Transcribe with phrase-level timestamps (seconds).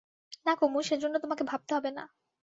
[0.45, 2.03] না কুমু, সেজন্যে তোমাকে ভাবতে হবে না।